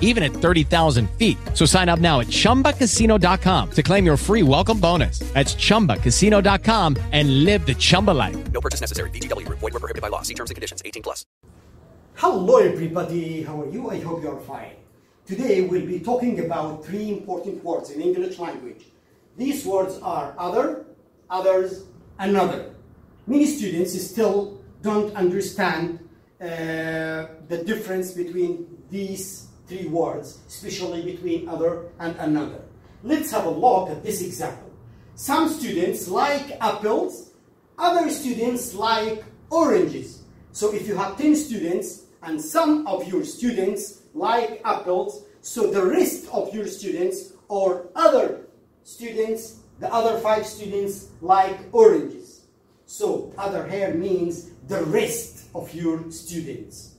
even 0.00 0.22
at 0.22 0.32
30,000 0.32 1.08
feet. 1.12 1.38
So 1.54 1.64
sign 1.64 1.88
up 1.88 2.00
now 2.00 2.20
at 2.20 2.26
chumbacasino.com 2.26 3.70
to 3.70 3.82
claim 3.82 4.04
your 4.04 4.16
free 4.16 4.42
welcome 4.42 4.80
bonus. 4.80 5.20
That's 5.34 5.54
chumbacasino.com 5.54 6.96
and 7.12 7.44
live 7.44 7.64
the 7.64 7.74
Chumba 7.74 8.10
life. 8.10 8.52
No 8.52 8.60
purchase 8.60 8.80
necessary. 8.80 9.10
VGW 9.10 9.46
Group. 9.46 9.60
Void 9.60 9.72
were 9.72 9.80
prohibited 9.80 10.02
by 10.02 10.08
law. 10.08 10.22
See 10.22 10.34
terms 10.34 10.50
and 10.50 10.56
conditions. 10.56 10.82
18 10.84 11.04
plus. 11.04 11.24
Hello 12.20 12.58
everybody, 12.58 13.42
how 13.42 13.62
are 13.62 13.70
you? 13.70 13.88
I 13.88 13.98
hope 13.98 14.22
you 14.22 14.28
are 14.28 14.40
fine. 14.40 14.76
Today 15.24 15.62
we'll 15.62 15.86
be 15.86 16.00
talking 16.00 16.44
about 16.44 16.84
three 16.84 17.08
important 17.08 17.64
words 17.64 17.88
in 17.88 18.02
English 18.02 18.38
language. 18.38 18.84
These 19.38 19.64
words 19.64 19.98
are 20.02 20.34
other, 20.36 20.84
others, 21.30 21.84
another. 22.18 22.74
Many 23.26 23.46
students 23.46 23.98
still 24.02 24.60
don't 24.82 25.16
understand 25.16 25.98
uh, 26.42 26.44
the 27.48 27.62
difference 27.64 28.12
between 28.12 28.66
these 28.90 29.46
three 29.70 29.86
words, 29.86 30.38
especially 30.48 31.02
between 31.02 31.48
other 31.48 31.86
and 32.00 32.16
another. 32.18 32.60
Let's 33.04 33.30
have 33.30 33.46
a 33.46 33.50
look 33.50 33.88
at 33.88 34.02
this 34.02 34.20
example. 34.20 34.70
Some 35.14 35.48
students 35.48 36.08
like 36.08 36.58
apples, 36.60 37.30
other 37.78 38.10
students 38.10 38.74
like 38.74 39.24
oranges. 39.48 40.22
So 40.52 40.74
if 40.74 40.88
you 40.88 40.96
have 40.96 41.16
10 41.16 41.36
students 41.36 42.06
and 42.22 42.40
some 42.40 42.86
of 42.86 43.06
your 43.06 43.24
students 43.24 44.02
like 44.12 44.60
apples, 44.64 45.24
so 45.40 45.70
the 45.70 45.86
rest 45.86 46.28
of 46.32 46.52
your 46.52 46.66
students 46.66 47.32
or 47.48 47.88
other 47.94 48.46
students, 48.82 49.60
the 49.78 49.92
other 49.94 50.18
five 50.18 50.44
students 50.46 51.08
like 51.20 51.56
oranges. 51.72 52.42
So 52.86 53.32
other 53.38 53.68
here 53.68 53.94
means 53.94 54.50
the 54.66 54.82
rest 54.84 55.46
of 55.54 55.72
your 55.72 56.10
students. 56.10 56.96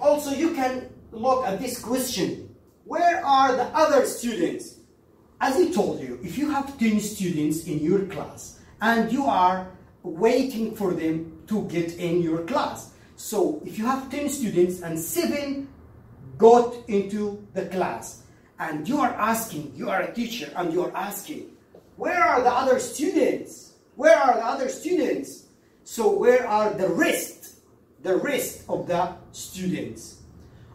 Also, 0.00 0.30
you 0.30 0.54
can 0.54 0.93
look 1.14 1.46
at 1.46 1.60
this 1.60 1.80
question. 1.80 2.54
Where 2.84 3.24
are 3.24 3.56
the 3.56 3.64
other 3.76 4.06
students? 4.06 4.78
As 5.40 5.56
I 5.56 5.70
told 5.70 6.00
you, 6.00 6.18
if 6.22 6.38
you 6.38 6.50
have 6.50 6.78
10 6.78 7.00
students 7.00 7.66
in 7.66 7.80
your 7.80 8.06
class 8.06 8.60
and 8.80 9.10
you 9.12 9.26
are 9.26 9.70
waiting 10.02 10.74
for 10.74 10.92
them 10.92 11.42
to 11.48 11.66
get 11.68 11.94
in 11.94 12.22
your 12.22 12.44
class. 12.44 12.92
So 13.16 13.62
if 13.64 13.78
you 13.78 13.86
have 13.86 14.10
10 14.10 14.28
students 14.28 14.82
and 14.82 14.98
7 14.98 15.68
got 16.36 16.76
into 16.88 17.46
the 17.54 17.66
class 17.66 18.22
and 18.58 18.88
you 18.88 19.00
are 19.00 19.14
asking, 19.14 19.72
you 19.74 19.88
are 19.90 20.02
a 20.02 20.12
teacher 20.12 20.52
and 20.56 20.72
you 20.72 20.84
are 20.84 20.94
asking, 20.94 21.50
where 21.96 22.22
are 22.22 22.42
the 22.42 22.50
other 22.50 22.78
students? 22.78 23.74
Where 23.96 24.16
are 24.16 24.34
the 24.34 24.44
other 24.44 24.68
students? 24.68 25.46
So 25.84 26.10
where 26.10 26.46
are 26.46 26.74
the 26.74 26.88
rest? 26.88 27.56
The 28.02 28.16
rest 28.16 28.64
of 28.68 28.86
the 28.86 29.14
students. 29.32 30.23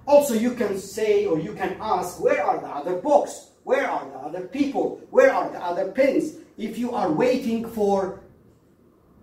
Also 0.06 0.34
you 0.34 0.54
can 0.56 0.78
say 0.78 1.26
or 1.26 1.40
you 1.40 1.54
can 1.54 1.78
ask, 1.80 2.20
where 2.20 2.44
are 2.44 2.60
the 2.60 2.68
other 2.68 2.96
books? 2.98 3.52
Where 3.64 3.90
are 3.90 4.10
the 4.10 4.18
other 4.18 4.48
people? 4.48 5.02
Where 5.12 5.34
are 5.34 5.50
the 5.50 5.64
other 5.64 5.92
pens? 5.92 6.36
If 6.58 6.78
you 6.78 6.94
are 6.94 7.12
waiting 7.12 7.70
for 7.70 8.22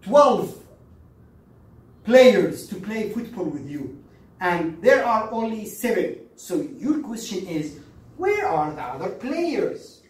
12 0.02 0.62
players 2.04 2.68
to 2.68 2.76
play 2.76 3.10
football 3.10 3.46
with 3.46 3.68
you 3.68 4.02
and 4.40 4.80
there 4.82 5.04
are 5.04 5.30
only 5.32 5.66
7, 5.66 6.16
so 6.36 6.60
your 6.78 7.00
question 7.00 7.46
is, 7.46 7.80
where 8.16 8.46
are 8.46 8.72
the 8.72 8.82
other 8.82 9.10
players? 9.10 10.02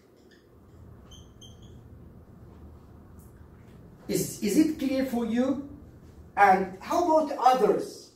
Is, 4.08 4.42
is 4.42 4.58
it 4.58 4.78
clear 4.78 5.04
for 5.06 5.24
you? 5.26 5.68
And 6.36 6.76
how 6.80 7.22
about 7.22 7.36
others? 7.38 8.10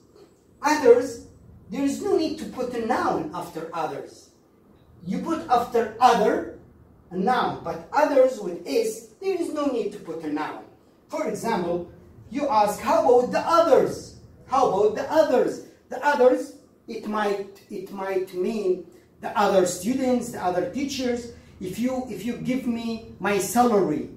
Others, 0.63 1.27
there 1.71 1.85
is 1.85 2.03
no 2.03 2.17
need 2.17 2.39
to 2.41 2.47
put 2.47 2.75
a 2.75 2.85
noun 2.85 3.31
after 3.33 3.71
others. 3.73 4.31
You 5.07 5.21
put 5.21 5.49
after 5.49 5.97
other 6.01 6.59
a 7.11 7.17
noun, 7.17 7.63
but 7.63 7.89
others 7.93 8.41
with 8.41 8.67
is, 8.67 9.11
there 9.21 9.41
is 9.41 9.53
no 9.53 9.67
need 9.67 9.93
to 9.93 9.99
put 10.01 10.23
a 10.25 10.33
noun. 10.33 10.65
For 11.09 11.29
example, 11.29 11.91
you 12.29 12.49
ask, 12.49 12.81
how 12.81 13.03
about 13.03 13.33
the 13.33 13.41
others? 13.41 14.17
How 14.47 14.69
about 14.69 14.97
the 14.97 15.11
others? 15.13 15.67
The 15.89 16.05
others, 16.05 16.57
it 16.89 17.07
might, 17.07 17.63
it 17.71 17.93
might 17.93 18.35
mean 18.35 18.87
the 19.21 19.37
other 19.39 19.65
students, 19.67 20.33
the 20.33 20.45
other 20.45 20.71
teachers. 20.71 21.33
If 21.61 21.79
you, 21.79 22.07
if 22.09 22.25
you 22.25 22.37
give 22.37 22.67
me 22.67 23.13
my 23.21 23.39
salary, 23.39 24.11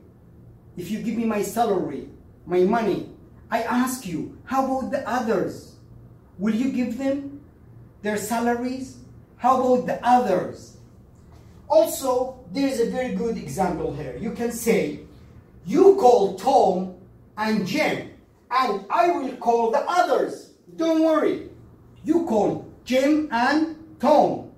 if 0.75 0.89
you 0.89 1.01
give 1.01 1.15
me 1.15 1.25
my 1.25 1.43
salary, 1.43 2.09
my 2.45 2.59
money, 2.59 3.09
I 3.51 3.61
ask 3.63 4.07
you, 4.07 4.37
how 4.45 4.65
about 4.65 4.91
the 4.91 5.07
others? 5.07 5.75
Will 6.39 6.55
you 6.55 6.71
give 6.71 6.97
them 6.97 7.32
their 8.03 8.17
salaries? 8.17 8.97
How 9.37 9.59
about 9.59 9.87
the 9.87 10.05
others? 10.05 10.77
Also, 11.67 12.45
there 12.51 12.67
is 12.67 12.79
a 12.79 12.91
very 12.91 13.15
good 13.15 13.37
example 13.37 13.95
here. 13.95 14.15
You 14.19 14.31
can 14.31 14.51
say, 14.51 14.99
you 15.65 15.95
call 15.95 16.35
Tom 16.35 16.95
and 17.37 17.65
Jim, 17.65 18.11
and 18.51 18.85
I 18.89 19.07
will 19.07 19.35
call 19.37 19.71
the 19.71 19.83
others. 19.89 20.51
Don't 20.75 21.03
worry. 21.03 21.49
You 22.03 22.25
call 22.25 22.71
Jim 22.85 23.27
and 23.31 23.75
Tom. 23.99 24.51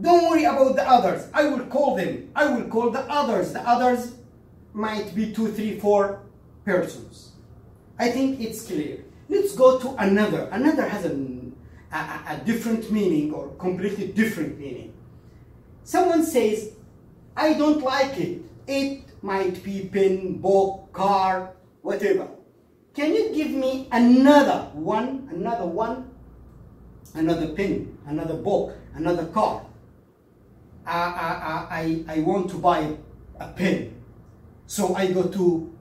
Don't 0.00 0.30
worry 0.30 0.44
about 0.44 0.76
the 0.76 0.88
others. 0.88 1.28
I 1.34 1.44
will 1.44 1.66
call 1.66 1.96
them. 1.96 2.30
I 2.34 2.46
will 2.46 2.68
call 2.68 2.90
the 2.90 3.00
others. 3.10 3.52
The 3.52 3.60
others 3.68 4.14
might 4.72 5.14
be 5.14 5.32
two, 5.32 5.48
three, 5.48 5.78
four 5.80 6.22
persons. 6.64 7.32
I 7.98 8.10
think 8.10 8.40
it's 8.40 8.66
clear. 8.66 9.04
Let's 9.28 9.56
go 9.56 9.78
to 9.80 9.94
another. 9.96 10.48
Another 10.52 10.86
has 10.86 11.04
a, 11.04 11.10
a, 11.92 12.20
a 12.28 12.42
different 12.44 12.90
meaning 12.90 13.32
or 13.32 13.48
completely 13.58 14.08
different 14.08 14.58
meaning. 14.58 14.92
Someone 15.84 16.24
says, 16.24 16.72
I 17.36 17.54
don't 17.54 17.82
like 17.82 18.18
it. 18.18 18.42
It 18.66 19.04
might 19.22 19.62
be 19.64 19.88
pen, 19.92 20.38
book, 20.38 20.92
car, 20.92 21.54
whatever. 21.82 22.28
Can 22.94 23.14
you 23.14 23.32
give 23.32 23.50
me 23.50 23.88
another 23.90 24.70
one, 24.74 25.28
another 25.32 25.64
one, 25.64 26.10
another 27.14 27.48
pen, 27.54 27.96
another 28.06 28.34
book, 28.34 28.76
another 28.94 29.26
car? 29.26 29.64
I, 30.84 30.92
I, 30.92 31.66
I, 31.70 32.16
I 32.16 32.20
want 32.20 32.50
to 32.50 32.56
buy 32.56 32.96
a 33.40 33.48
pen. 33.48 33.94
So 34.66 34.94
I 34.94 35.12
go 35.12 35.22
to 35.28 35.74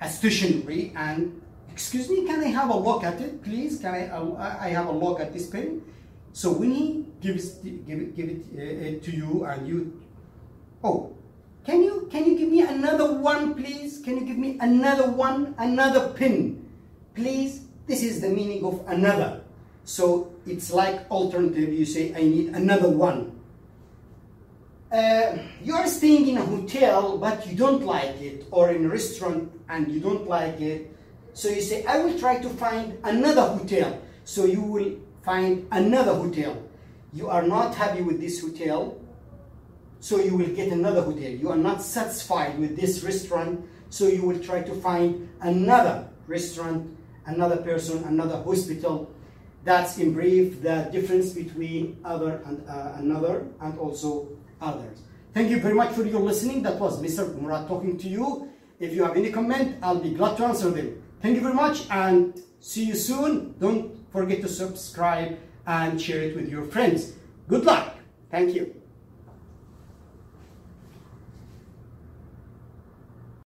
a 0.00 0.08
stationery 0.08 0.92
and, 0.94 1.41
excuse 1.72 2.08
me, 2.08 2.26
can 2.26 2.40
I 2.44 2.48
have 2.48 2.68
a 2.68 2.76
look 2.76 3.02
at 3.02 3.20
it, 3.20 3.42
please? 3.42 3.80
Can 3.80 3.94
I, 3.94 4.08
uh, 4.08 4.58
I 4.60 4.68
have 4.68 4.86
a 4.86 4.92
look 4.92 5.20
at 5.20 5.32
this 5.32 5.46
pen? 5.48 5.82
So 6.32 6.52
when 6.52 6.70
he 6.70 7.06
gives, 7.20 7.56
give 7.64 7.98
it, 7.98 8.16
give 8.16 8.28
it 8.28 8.42
uh, 8.52 9.04
to 9.04 9.10
you 9.10 9.44
and 9.44 9.66
you, 9.66 10.00
oh, 10.84 11.16
can 11.64 11.82
you 11.82 12.08
can 12.10 12.26
you 12.26 12.36
give 12.36 12.50
me 12.50 12.60
another 12.62 13.14
one, 13.14 13.54
please? 13.54 14.00
Can 14.02 14.18
you 14.18 14.24
give 14.26 14.36
me 14.36 14.58
another 14.60 15.08
one, 15.08 15.54
another 15.58 16.08
pin, 16.10 16.68
please? 17.14 17.66
This 17.86 18.02
is 18.02 18.20
the 18.20 18.28
meaning 18.28 18.64
of 18.64 18.82
another. 18.88 19.42
So 19.84 20.32
it's 20.46 20.72
like 20.72 21.08
alternative. 21.10 21.72
You 21.72 21.84
say, 21.84 22.12
I 22.14 22.22
need 22.22 22.48
another 22.54 22.88
one. 22.88 23.38
Uh, 24.90 25.38
you 25.62 25.74
are 25.74 25.86
staying 25.86 26.28
in 26.28 26.36
a 26.36 26.44
hotel, 26.44 27.16
but 27.16 27.46
you 27.46 27.56
don't 27.56 27.82
like 27.82 28.20
it, 28.20 28.46
or 28.50 28.70
in 28.70 28.84
a 28.84 28.88
restaurant 28.88 29.50
and 29.68 29.88
you 29.88 30.00
don't 30.00 30.28
like 30.28 30.60
it. 30.60 30.90
So 31.34 31.48
you 31.48 31.62
say, 31.62 31.84
I 31.84 31.98
will 31.98 32.18
try 32.18 32.38
to 32.38 32.48
find 32.48 32.98
another 33.04 33.42
hotel. 33.42 34.00
So 34.24 34.44
you 34.44 34.62
will 34.62 34.96
find 35.22 35.66
another 35.70 36.14
hotel. 36.14 36.62
You 37.12 37.28
are 37.28 37.42
not 37.42 37.74
happy 37.74 38.02
with 38.02 38.20
this 38.20 38.40
hotel, 38.40 38.98
so 40.00 40.18
you 40.18 40.36
will 40.36 40.48
get 40.48 40.72
another 40.72 41.02
hotel. 41.02 41.30
You 41.30 41.50
are 41.50 41.56
not 41.56 41.82
satisfied 41.82 42.58
with 42.58 42.76
this 42.76 43.02
restaurant, 43.02 43.64
so 43.90 44.08
you 44.08 44.22
will 44.24 44.38
try 44.40 44.62
to 44.62 44.74
find 44.80 45.28
another 45.40 46.08
restaurant, 46.26 46.96
another 47.26 47.58
person, 47.58 48.02
another 48.04 48.42
hospital. 48.42 49.10
That's 49.64 49.98
in 49.98 50.12
brief 50.12 50.62
the 50.62 50.88
difference 50.90 51.30
between 51.30 51.98
other 52.04 52.42
and 52.46 52.68
uh, 52.68 52.94
another 52.96 53.46
and 53.60 53.78
also 53.78 54.28
others. 54.60 55.02
Thank 55.34 55.50
you 55.50 55.60
very 55.60 55.74
much 55.74 55.92
for 55.92 56.04
your 56.04 56.20
listening. 56.20 56.62
That 56.62 56.80
was 56.80 57.00
Mr. 57.00 57.40
Murad 57.40 57.68
talking 57.68 57.96
to 57.98 58.08
you. 58.08 58.48
If 58.80 58.92
you 58.92 59.04
have 59.04 59.16
any 59.16 59.30
comment, 59.30 59.76
I'll 59.82 60.00
be 60.00 60.10
glad 60.14 60.36
to 60.38 60.46
answer 60.46 60.70
them. 60.70 61.01
Thank 61.22 61.36
you 61.36 61.40
very 61.40 61.54
much 61.54 61.86
and 61.88 62.42
see 62.58 62.84
you 62.84 62.96
soon. 62.96 63.54
Don't 63.60 63.96
forget 64.10 64.42
to 64.42 64.48
subscribe 64.48 65.38
and 65.68 66.00
share 66.02 66.20
it 66.22 66.34
with 66.34 66.48
your 66.48 66.64
friends. 66.64 67.12
Good 67.46 67.64
luck. 67.64 67.94
Thank 68.28 68.56
you. 68.56 68.81